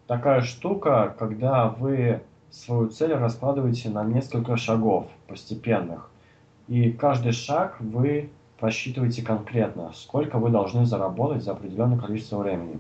такая 0.07 0.43
штука, 0.43 1.15
когда 1.19 1.69
вы 1.69 2.23
свою 2.51 2.89
цель 2.89 3.15
раскладываете 3.15 3.89
на 3.89 4.05
несколько 4.05 4.57
шагов 4.57 5.07
постепенных. 5.27 6.11
И 6.69 6.91
каждый 6.93 7.33
шаг 7.33 7.77
вы 7.81 8.31
просчитываете 8.59 9.23
конкретно, 9.23 9.91
сколько 9.95 10.39
вы 10.39 10.51
должны 10.51 10.87
заработать 10.87 11.43
за 11.43 11.53
определенное 11.53 11.99
количество 11.99 12.39
времени. 12.39 12.79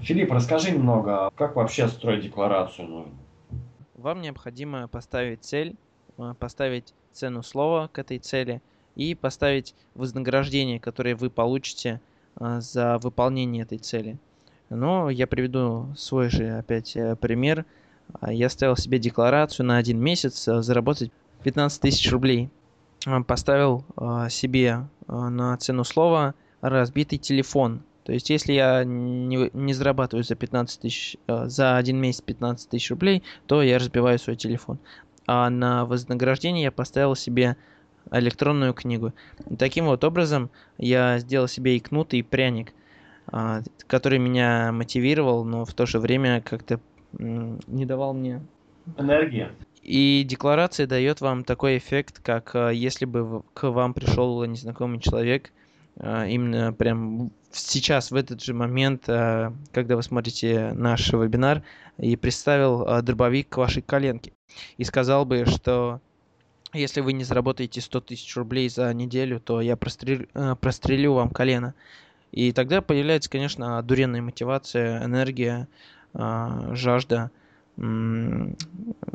Филипп, 0.00 0.32
расскажи 0.32 0.72
немного, 0.72 1.30
как 1.36 1.54
вообще 1.54 1.86
строить 1.86 2.24
декларацию 2.24 2.88
нужно? 2.88 3.12
Вам 3.94 4.22
необходимо 4.22 4.88
поставить 4.88 5.44
цель, 5.44 5.76
э, 6.18 6.34
поставить 6.38 6.94
цену 7.14 7.42
слова 7.42 7.88
к 7.88 7.98
этой 7.98 8.18
цели 8.18 8.60
и 8.96 9.14
поставить 9.14 9.74
вознаграждение, 9.94 10.80
которое 10.80 11.16
вы 11.16 11.30
получите 11.30 12.00
а, 12.36 12.60
за 12.60 12.98
выполнение 12.98 13.62
этой 13.62 13.78
цели. 13.78 14.18
Но 14.70 15.10
я 15.10 15.26
приведу 15.26 15.88
свой 15.96 16.30
же 16.30 16.58
опять 16.58 16.96
э, 16.96 17.16
пример. 17.16 17.64
А, 18.20 18.32
я 18.32 18.48
ставил 18.48 18.76
себе 18.76 18.98
декларацию 18.98 19.66
на 19.66 19.76
один 19.76 20.00
месяц 20.00 20.48
э, 20.48 20.62
заработать 20.62 21.12
15 21.44 21.80
тысяч 21.80 22.10
рублей. 22.10 22.50
А, 23.06 23.22
поставил 23.22 23.84
себе 24.30 24.88
на 25.06 25.56
цену 25.58 25.84
слова 25.84 26.34
разбитый 26.60 27.18
телефон. 27.18 27.82
То 28.04 28.12
есть, 28.12 28.28
если 28.28 28.52
я 28.52 28.84
не, 28.84 29.50
не 29.52 29.72
зарабатываю 29.72 30.24
за 30.24 30.34
15 30.34 30.80
тысяч, 30.80 31.16
за 31.26 31.76
один 31.76 31.98
месяц 31.98 32.20
15 32.20 32.68
тысяч 32.68 32.90
рублей, 32.90 33.22
то 33.46 33.62
я 33.62 33.78
разбиваю 33.78 34.18
свой 34.18 34.36
телефон. 34.36 34.78
А 35.26 35.48
на 35.50 35.84
вознаграждение 35.86 36.64
я 36.64 36.72
поставил 36.72 37.14
себе 37.14 37.56
электронную 38.10 38.74
книгу. 38.74 39.12
Таким 39.58 39.86
вот 39.86 40.04
образом 40.04 40.50
я 40.78 41.18
сделал 41.18 41.48
себе 41.48 41.76
и 41.76 41.80
кнут, 41.80 42.14
и 42.14 42.22
пряник, 42.22 42.72
а, 43.26 43.62
который 43.86 44.18
меня 44.18 44.72
мотивировал, 44.72 45.44
но 45.44 45.64
в 45.64 45.72
то 45.72 45.86
же 45.86 45.98
время 45.98 46.40
как-то 46.42 46.80
не 47.18 47.86
давал 47.86 48.12
мне... 48.12 48.42
Энергия. 48.98 49.50
И 49.82 50.24
декларация 50.26 50.86
дает 50.86 51.20
вам 51.20 51.44
такой 51.44 51.78
эффект, 51.78 52.20
как 52.22 52.54
а, 52.54 52.70
если 52.70 53.06
бы 53.06 53.42
к 53.54 53.70
вам 53.70 53.94
пришел 53.94 54.44
незнакомый 54.44 55.00
человек, 55.00 55.52
а, 55.96 56.26
именно 56.26 56.72
прям 56.72 57.30
сейчас, 57.50 58.10
в 58.10 58.16
этот 58.16 58.42
же 58.42 58.52
момент, 58.52 59.04
когда 59.04 59.96
вы 59.96 60.02
смотрите 60.02 60.72
наш 60.74 61.12
вебинар, 61.12 61.62
и 61.98 62.16
представил 62.16 63.00
дробовик 63.02 63.48
к 63.48 63.56
вашей 63.56 63.80
коленке. 63.80 64.33
И 64.76 64.84
сказал 64.84 65.24
бы, 65.24 65.44
что 65.46 66.00
если 66.72 67.00
вы 67.00 67.12
не 67.12 67.24
заработаете 67.24 67.80
100 67.80 68.00
тысяч 68.00 68.36
рублей 68.36 68.68
за 68.68 68.92
неделю, 68.92 69.40
то 69.40 69.60
я 69.60 69.76
прострелю, 69.76 70.28
э, 70.34 70.56
прострелю 70.60 71.14
вам 71.14 71.30
колено. 71.30 71.74
И 72.32 72.52
тогда 72.52 72.82
появляется, 72.82 73.30
конечно, 73.30 73.80
дуренная 73.82 74.22
мотивация, 74.22 75.04
энергия, 75.04 75.68
э, 76.14 76.70
жажда 76.72 77.30
э, 77.76 78.52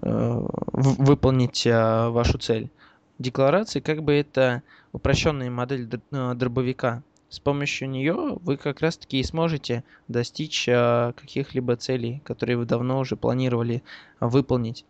выполнить 0.01 1.65
вашу 1.65 2.37
цель. 2.37 2.69
Декларации 3.17 3.79
как 3.81 4.03
бы 4.03 4.13
это 4.13 4.63
упрощенная 4.93 5.49
модель 5.49 5.89
дробовика. 6.11 7.03
С 7.29 7.39
помощью 7.39 7.89
нее 7.89 8.37
вы 8.41 8.57
как 8.57 8.81
раз 8.81 8.97
таки 8.97 9.19
и 9.19 9.23
сможете 9.23 9.83
достичь 10.07 10.65
каких-либо 10.65 11.75
целей, 11.75 12.21
которые 12.25 12.57
вы 12.57 12.65
давно 12.65 12.99
уже 12.99 13.15
планировали 13.15 13.83
выполнить. 14.19 14.85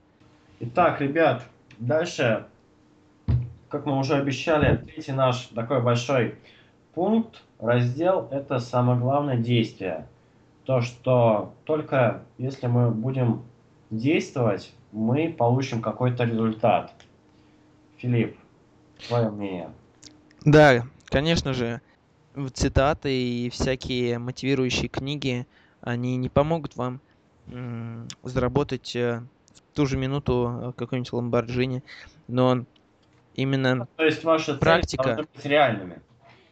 Итак, 0.59 0.99
ребят, 1.01 1.45
дальше 1.77 2.45
как 3.69 3.85
мы 3.85 3.97
уже 3.97 4.15
обещали, 4.15 4.77
третий 4.77 5.11
наш 5.11 5.45
такой 5.55 5.81
большой 5.81 6.35
пункт, 6.93 7.43
раздел, 7.59 8.27
это 8.31 8.59
самое 8.59 8.99
главное 8.99 9.37
действие. 9.37 10.07
То, 10.65 10.81
что 10.81 11.53
только 11.65 12.23
если 12.37 12.67
мы 12.67 12.91
будем 12.91 13.43
действовать, 13.89 14.73
мы 14.91 15.33
получим 15.35 15.81
какой-то 15.81 16.23
результат. 16.25 16.93
Филипп, 17.97 18.37
твое 19.07 19.29
мнение? 19.29 19.69
Да, 20.45 20.83
конечно 21.05 21.53
же, 21.53 21.81
цитаты 22.53 23.13
и 23.13 23.49
всякие 23.49 24.19
мотивирующие 24.19 24.89
книги, 24.89 25.45
они 25.81 26.17
не 26.17 26.29
помогут 26.29 26.75
вам 26.75 27.01
заработать 28.23 28.95
э, 28.95 29.23
ту 29.73 29.85
же 29.85 29.97
минуту 29.97 30.59
э, 30.61 30.71
какой-нибудь 30.75 31.13
Ламборджини, 31.13 31.83
но 32.27 32.65
именно 33.35 33.75
ну, 33.75 33.87
То 33.95 34.05
есть 34.05 34.23
ваша 34.23 34.55
практика, 34.55 35.15
цель 35.15 35.27
быть 35.35 35.45
реальными. 35.45 36.01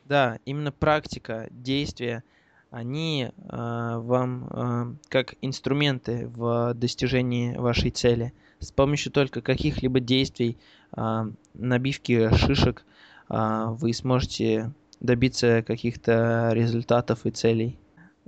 Да, 0.06 0.40
именно 0.46 0.72
практика, 0.72 1.48
действия, 1.52 2.24
они 2.72 3.30
э, 3.30 3.32
вам 3.50 4.48
э, 4.50 5.10
как 5.10 5.36
инструменты 5.42 6.28
в 6.28 6.74
достижении 6.74 7.56
вашей 7.56 7.92
цели. 7.92 8.34
С 8.60 8.72
помощью 8.72 9.12
только 9.12 9.42
каких-либо 9.42 10.00
действий, 10.00 10.58
э, 10.96 11.32
набивки 11.54 12.34
шишек, 12.36 12.86
э, 13.30 13.66
вы 13.70 13.94
сможете 13.94 14.72
добиться 15.00 15.62
каких-то 15.62 16.50
результатов 16.54 17.26
и 17.26 17.32
целей. 17.32 17.78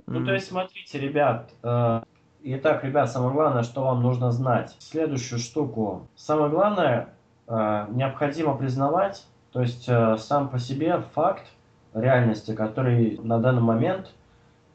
Ну, 0.06 0.24
то 0.24 0.32
есть, 0.32 0.48
смотрите, 0.48 0.98
ребят, 0.98 1.52
э, 1.62 2.02
итак, 2.42 2.84
ребят, 2.84 3.10
самое 3.10 3.32
главное, 3.32 3.62
что 3.62 3.82
вам 3.82 4.02
нужно 4.02 4.30
знать. 4.30 4.74
Следующую 4.78 5.38
штуку. 5.38 6.06
Самое 6.16 6.50
главное, 6.50 7.14
Э, 7.50 7.86
необходимо 7.90 8.56
признавать, 8.56 9.26
то 9.50 9.60
есть 9.60 9.88
э, 9.88 10.16
сам 10.18 10.48
по 10.48 10.60
себе 10.60 11.02
факт 11.14 11.44
реальности, 11.92 12.54
который 12.54 13.18
на 13.24 13.40
данный 13.40 13.60
момент 13.60 14.14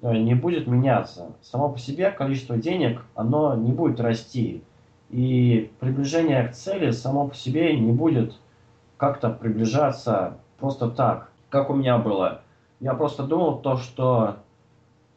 э, 0.02 0.12
не 0.12 0.36
будет 0.36 0.68
меняться. 0.68 1.32
Само 1.42 1.70
по 1.70 1.80
себе 1.80 2.12
количество 2.12 2.58
денег, 2.58 3.02
оно 3.16 3.56
не 3.56 3.72
будет 3.72 4.02
расти. 4.02 4.62
И 5.10 5.72
приближение 5.80 6.46
к 6.50 6.52
цели 6.52 6.92
само 6.92 7.30
по 7.30 7.34
себе 7.34 7.80
не 7.80 7.94
будет 7.94 8.36
как-то 8.98 9.30
приближаться 9.30 10.38
просто 10.60 10.90
так, 10.90 11.30
как 11.50 11.70
у 11.70 11.76
меня 11.76 11.98
было. 11.98 12.42
Я 12.82 12.94
просто 12.94 13.24
думал 13.24 13.60
то, 13.60 13.78
что 13.78 14.36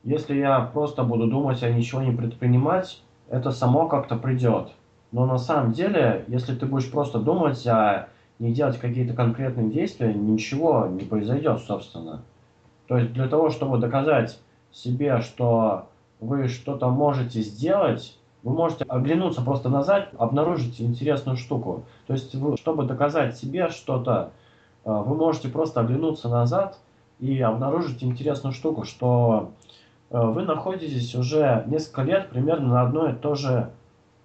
если 0.04 0.36
я 0.36 0.60
просто 0.60 1.02
буду 1.02 1.26
думать, 1.26 1.62
а 1.62 1.70
ничего 1.70 2.02
не 2.02 2.14
предпринимать, 2.14 3.02
это 3.28 3.50
само 3.50 3.88
как-то 3.88 4.16
придет. 4.16 4.70
Но 5.12 5.26
на 5.26 5.38
самом 5.38 5.72
деле, 5.72 6.24
если 6.28 6.54
ты 6.54 6.66
будешь 6.66 6.90
просто 6.90 7.18
думать, 7.18 7.66
а 7.66 8.08
не 8.38 8.52
делать 8.52 8.78
какие-то 8.78 9.14
конкретные 9.14 9.70
действия, 9.70 10.12
ничего 10.14 10.86
не 10.86 11.04
произойдет, 11.04 11.60
собственно. 11.60 12.22
То 12.86 12.98
есть 12.98 13.12
для 13.12 13.28
того, 13.28 13.50
чтобы 13.50 13.78
доказать 13.78 14.38
себе, 14.72 15.20
что 15.20 15.88
вы 16.20 16.48
что-то 16.48 16.88
можете 16.88 17.40
сделать, 17.40 18.16
вы 18.42 18.52
можете 18.54 18.84
оглянуться 18.84 19.42
просто 19.42 19.68
назад, 19.68 20.10
обнаружить 20.16 20.80
интересную 20.80 21.36
штуку. 21.36 21.84
То 22.06 22.12
есть, 22.14 22.34
вы, 22.34 22.56
чтобы 22.56 22.84
доказать 22.84 23.36
себе 23.36 23.68
что-то, 23.68 24.30
э, 24.84 24.90
вы 24.90 25.16
можете 25.16 25.48
просто 25.48 25.80
оглянуться 25.80 26.28
назад 26.28 26.78
и 27.18 27.40
обнаружить 27.40 28.02
интересную 28.02 28.52
штуку, 28.52 28.84
что 28.84 29.50
вы 30.10 30.42
находитесь 30.42 31.14
уже 31.14 31.64
несколько 31.66 32.02
лет 32.02 32.30
примерно 32.30 32.68
на 32.68 32.82
одной 32.82 33.12
и 33.12 33.16
той 33.16 33.36
же 33.36 33.70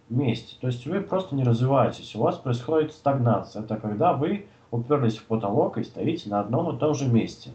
месте. 0.10 0.56
То 0.62 0.68
есть 0.68 0.86
вы 0.86 1.02
просто 1.02 1.36
не 1.36 1.44
развиваетесь, 1.44 2.16
у 2.16 2.20
вас 2.20 2.38
происходит 2.38 2.94
стагнация. 2.94 3.64
Это 3.64 3.78
когда 3.78 4.14
вы 4.14 4.48
уперлись 4.72 5.18
в 5.18 5.26
потолок 5.26 5.78
и 5.78 5.84
стоите 5.84 6.30
на 6.30 6.40
одном 6.40 6.76
и 6.76 6.80
том 6.80 6.94
же 6.96 7.08
месте. 7.08 7.52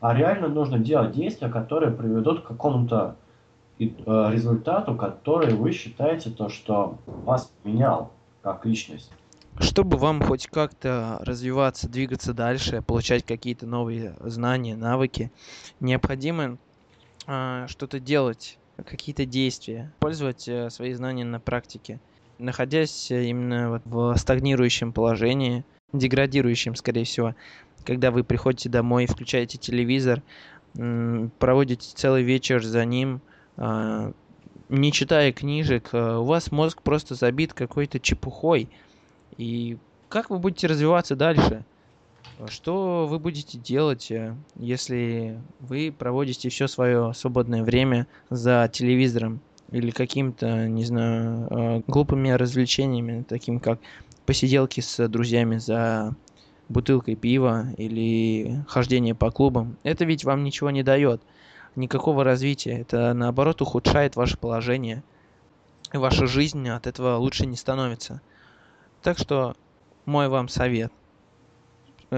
А 0.00 0.14
реально 0.14 0.48
нужно 0.48 0.78
делать 0.78 1.12
действия, 1.12 1.48
которые 1.48 1.92
приведут 1.92 2.42
к 2.42 2.48
какому-то 2.48 3.16
э, 3.78 3.84
результату, 3.86 4.94
который 4.94 5.54
вы 5.54 5.72
считаете 5.72 6.30
то, 6.30 6.48
что 6.48 6.98
вас 7.06 7.52
менял 7.64 8.12
как 8.42 8.64
личность. 8.64 9.10
Чтобы 9.58 9.96
вам 9.96 10.22
хоть 10.22 10.46
как-то 10.48 11.18
развиваться, 11.22 11.88
двигаться 11.88 12.34
дальше, 12.34 12.82
получать 12.82 13.24
какие-то 13.24 13.66
новые 13.66 14.14
знания, 14.20 14.76
навыки, 14.76 15.32
необходимо 15.80 16.58
э, 17.26 17.66
что-то 17.68 18.00
делать 18.00 18.58
какие-то 18.84 19.24
действия, 19.24 19.92
использовать 19.96 20.48
э, 20.48 20.70
свои 20.70 20.92
знания 20.92 21.24
на 21.24 21.40
практике. 21.40 22.00
Находясь 22.38 23.10
э, 23.10 23.24
именно 23.24 23.70
вот 23.70 23.82
в 23.84 24.16
стагнирующем 24.16 24.92
положении, 24.92 25.64
деградирующем, 25.92 26.74
скорее 26.74 27.04
всего, 27.04 27.34
когда 27.84 28.10
вы 28.10 28.24
приходите 28.24 28.68
домой, 28.68 29.06
включаете 29.06 29.58
телевизор, 29.58 30.22
проводите 30.74 31.88
целый 31.94 32.22
вечер 32.22 32.62
за 32.62 32.84
ним, 32.84 33.22
а, 33.56 34.12
не 34.68 34.92
читая 34.92 35.32
книжек, 35.32 35.90
э, 35.92 36.16
у 36.16 36.24
вас 36.24 36.50
мозг 36.50 36.82
просто 36.82 37.14
забит 37.14 37.54
какой-то 37.54 38.00
чепухой. 38.00 38.68
И 39.36 39.78
как 40.08 40.30
вы 40.30 40.38
будете 40.38 40.66
развиваться 40.66 41.14
дальше? 41.14 41.64
Что 42.48 43.06
вы 43.06 43.18
будете 43.18 43.56
делать, 43.56 44.10
э, 44.10 44.34
если 44.56 45.40
вы 45.60 45.94
проводите 45.96 46.50
все 46.50 46.66
свое 46.68 47.14
свободное 47.14 47.62
время 47.62 48.06
за 48.28 48.68
телевизором 48.70 49.40
или 49.70 49.90
каким-то, 49.90 50.68
не 50.68 50.84
знаю, 50.84 51.48
э, 51.50 51.82
глупыми 51.86 52.30
развлечениями, 52.30 53.24
таким 53.26 53.58
как 53.58 53.80
посиделки 54.26 54.80
с 54.80 55.08
друзьями 55.08 55.56
за 55.56 56.14
бутылкой 56.68 57.14
пива 57.14 57.68
или 57.78 58.62
хождение 58.68 59.14
по 59.14 59.30
клубам. 59.30 59.78
Это 59.82 60.04
ведь 60.04 60.24
вам 60.24 60.44
ничего 60.44 60.70
не 60.70 60.82
дает, 60.82 61.22
никакого 61.74 62.22
развития. 62.22 62.80
Это 62.80 63.14
наоборот 63.14 63.62
ухудшает 63.62 64.14
ваше 64.14 64.36
положение. 64.36 65.02
И 65.94 65.96
ваша 65.96 66.26
жизнь 66.26 66.68
от 66.68 66.86
этого 66.86 67.16
лучше 67.16 67.46
не 67.46 67.56
становится. 67.56 68.20
Так 69.02 69.16
что 69.16 69.54
мой 70.04 70.28
вам 70.28 70.48
совет– 70.48 70.92
Э, 71.05 71.05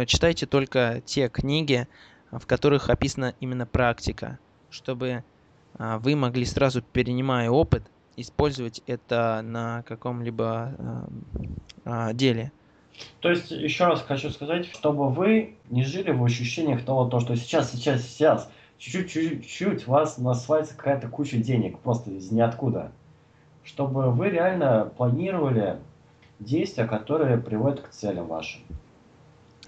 читайте 0.06 0.46
только 0.46 1.02
те 1.04 1.28
книги, 1.28 1.86
в 2.30 2.46
которых 2.46 2.90
описана 2.90 3.34
именно 3.40 3.66
практика, 3.66 4.38
чтобы 4.70 5.24
а, 5.78 5.98
вы 5.98 6.16
могли 6.16 6.44
сразу, 6.44 6.82
перенимая 6.82 7.50
опыт, 7.50 7.84
использовать 8.16 8.82
это 8.86 9.40
на 9.42 9.82
каком-либо 9.86 10.74
а, 11.84 12.12
деле. 12.12 12.52
То 13.20 13.30
есть, 13.30 13.50
еще 13.50 13.86
раз 13.86 14.02
хочу 14.02 14.30
сказать, 14.30 14.66
чтобы 14.66 15.08
вы 15.08 15.54
не 15.70 15.84
жили 15.84 16.10
в 16.10 16.24
ощущениях 16.24 16.84
того, 16.84 17.06
то, 17.06 17.20
что 17.20 17.36
сейчас, 17.36 17.72
сейчас, 17.72 18.02
сейчас, 18.02 18.50
чуть-чуть 18.78 19.86
вас 19.86 20.18
насвается 20.18 20.76
какая-то 20.76 21.08
куча 21.08 21.38
денег, 21.38 21.78
просто 21.78 22.10
из 22.10 22.30
ниоткуда. 22.32 22.90
Чтобы 23.62 24.10
вы 24.10 24.30
реально 24.30 24.90
планировали 24.96 25.78
действия, 26.40 26.86
которые 26.86 27.38
приводят 27.38 27.80
к 27.80 27.90
целям 27.90 28.26
вашим. 28.26 28.62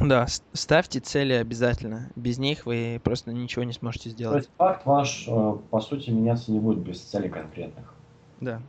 Да, 0.01 0.27
ставьте 0.55 1.01
цели 1.01 1.35
обязательно. 1.35 2.11
Без 2.17 2.39
них 2.39 2.65
вы 2.65 3.01
просто 3.05 3.33
ничего 3.33 3.65
не 3.65 3.75
сможете 3.75 4.09
сделать. 4.11 4.33
То 4.35 4.39
есть 4.39 4.51
факт 4.57 4.87
ваш, 4.87 5.29
э, 5.29 5.57
по 5.71 5.81
сути, 5.81 6.11
меняться 6.11 6.51
не 6.51 6.59
будет 6.59 6.79
без 6.79 7.01
целей 7.01 7.29
конкретных. 7.29 7.95
Да. 8.41 8.63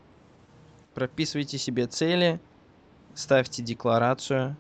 Прописывайте 0.94 1.58
себе 1.58 1.88
цели, 1.88 2.42
ставьте 3.14 3.64
декларацию 3.64 4.58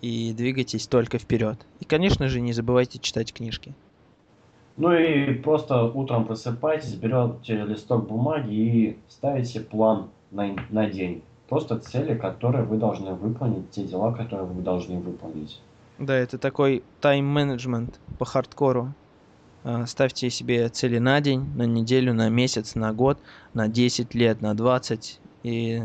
и 0.00 0.32
двигайтесь 0.32 0.86
только 0.86 1.18
вперед. 1.18 1.66
И, 1.80 1.84
конечно 1.84 2.28
же, 2.28 2.40
не 2.40 2.52
забывайте 2.52 3.00
читать 3.00 3.32
книжки. 3.32 3.74
Ну 4.76 4.92
и 4.92 5.34
просто 5.34 5.82
утром 5.82 6.24
просыпайтесь, 6.26 6.94
берете 6.94 7.64
листок 7.64 8.06
бумаги 8.06 8.54
и 8.54 8.98
ставите 9.08 9.60
план 9.60 10.10
на, 10.30 10.54
на 10.70 10.88
день. 10.88 11.22
Просто 11.48 11.78
цели, 11.78 12.16
которые 12.16 12.64
вы 12.64 12.76
должны 12.76 13.14
выполнить, 13.14 13.70
те 13.70 13.84
дела, 13.84 14.12
которые 14.12 14.46
вы 14.46 14.62
должны 14.62 15.00
выполнить. 15.00 15.60
Да, 15.98 16.14
это 16.14 16.38
такой 16.38 16.84
тайм-менеджмент 17.00 18.00
по 18.18 18.24
хардкору. 18.24 18.92
А, 19.64 19.86
ставьте 19.86 20.30
себе 20.30 20.68
цели 20.68 20.98
на 20.98 21.20
день, 21.20 21.44
на 21.56 21.62
неделю, 21.62 22.12
на 22.12 22.28
месяц, 22.28 22.74
на 22.74 22.92
год, 22.92 23.18
на 23.54 23.66
10 23.66 24.14
лет, 24.14 24.40
на 24.42 24.54
20. 24.54 25.20
И 25.42 25.82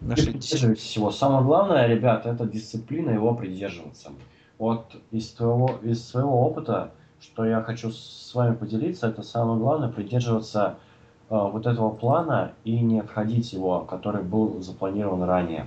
нашей 0.00 0.32
придерживайтесь 0.32 0.96
его. 0.96 1.10
Самое 1.10 1.44
главное, 1.44 1.86
ребята, 1.86 2.30
это 2.30 2.46
дисциплина, 2.46 3.10
его 3.10 3.34
придерживаться. 3.34 4.12
Вот 4.58 4.96
из, 5.10 5.30
твоего, 5.30 5.80
из 5.82 6.06
своего 6.06 6.46
опыта, 6.46 6.92
что 7.20 7.44
я 7.44 7.60
хочу 7.60 7.90
с 7.90 8.32
вами 8.34 8.54
поделиться, 8.54 9.08
это 9.08 9.22
самое 9.22 9.58
главное, 9.58 9.88
придерживаться 9.88 10.76
э, 11.28 11.34
вот 11.36 11.66
этого 11.66 11.90
плана 11.90 12.52
и 12.64 12.78
не 12.78 13.00
обходить 13.00 13.52
его, 13.52 13.80
который 13.80 14.22
был 14.22 14.62
запланирован 14.62 15.24
ранее. 15.24 15.66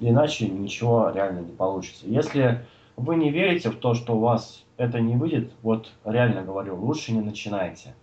Иначе 0.00 0.48
ничего 0.48 1.10
реально 1.10 1.40
не 1.40 1.52
получится. 1.52 2.06
Если 2.06 2.64
вы 2.96 3.16
не 3.16 3.30
верите 3.30 3.70
в 3.70 3.76
то, 3.76 3.94
что 3.94 4.16
у 4.16 4.20
вас 4.20 4.64
это 4.76 5.00
не 5.00 5.16
выйдет, 5.16 5.52
вот 5.62 5.92
реально 6.04 6.42
говорю, 6.42 6.76
лучше 6.76 7.12
не 7.12 7.20
начинайте. 7.20 7.94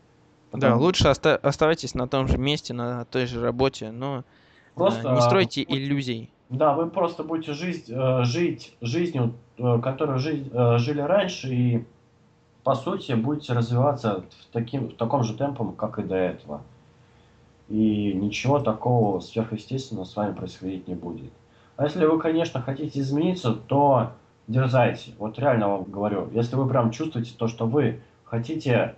Да, 0.52 0.76
лучше 0.76 1.10
оста- 1.10 1.38
оставайтесь 1.38 1.96
на 1.96 2.08
том 2.08 2.28
же 2.28 2.38
месте, 2.38 2.74
на 2.74 3.06
той 3.06 3.26
же 3.26 3.42
работе, 3.42 3.92
но 3.92 4.20
э, 4.20 4.24
Просто, 4.76 5.12
не 5.12 5.18
а, 5.18 5.22
стройте 5.22 5.64
иллюзий. 5.68 6.30
Да, 6.50 6.74
вы 6.74 6.90
просто 6.90 7.24
будете 7.24 7.54
жить, 7.54 7.86
э, 7.90 8.24
жить 8.24 8.76
жизнью, 8.82 9.34
э, 9.58 9.80
которую 9.82 10.20
жи- 10.20 10.50
э, 10.52 10.78
жили 10.78 11.02
раньше, 11.02 11.54
и 11.54 11.86
по 12.64 12.76
сути 12.76 13.14
будете 13.14 13.54
развиваться 13.54 14.22
в, 14.22 14.54
таким, 14.54 14.90
в 14.90 14.94
таком 14.96 15.24
же 15.24 15.36
темпом, 15.36 15.74
как 15.74 16.00
и 16.00 16.04
до 16.04 16.16
этого. 16.16 16.62
И 17.68 18.14
ничего 18.14 18.60
такого 18.60 19.20
сверхъестественного 19.20 20.06
с 20.06 20.16
вами 20.16 20.34
происходить 20.34 20.88
не 20.88 20.96
будет. 20.96 21.32
А 21.78 21.84
если 21.84 22.06
вы, 22.06 22.20
конечно, 22.20 22.62
хотите 22.62 23.00
измениться, 23.00 23.54
то 23.54 24.12
дерзайте. 24.48 25.14
Вот 25.18 25.38
реально 25.40 25.70
вам 25.70 25.84
говорю, 25.84 26.30
если 26.32 26.56
вы 26.56 26.68
прям 26.68 26.92
чувствуете 26.92 27.34
то, 27.38 27.48
что 27.48 27.68
вы 27.68 28.02
хотите 28.24 28.96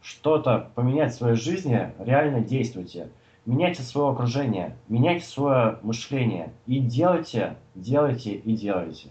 что-то 0.00 0.70
поменять 0.74 1.12
в 1.12 1.16
своей 1.16 1.36
жизни, 1.36 1.92
реально 1.98 2.40
действуйте. 2.40 3.08
Меняйте 3.44 3.82
свое 3.82 4.12
окружение, 4.12 4.76
меняйте 4.88 5.26
свое 5.26 5.78
мышление 5.82 6.52
и 6.66 6.78
делайте, 6.78 7.56
делайте 7.74 8.34
и 8.34 8.54
делайте. 8.54 9.08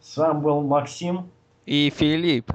С 0.00 0.16
вами 0.16 0.40
был 0.40 0.60
Максим. 0.62 1.30
И 1.66 1.92
Филипп. 1.96 2.52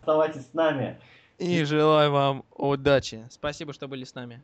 Оставайтесь 0.00 0.46
с 0.46 0.54
нами. 0.54 0.98
И 1.36 1.64
желаю 1.64 2.10
вам 2.12 2.44
удачи. 2.56 3.26
Спасибо, 3.30 3.74
что 3.74 3.88
были 3.88 4.04
с 4.04 4.14
нами. 4.14 4.42